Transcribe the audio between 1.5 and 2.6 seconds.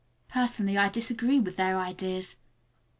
their ideas.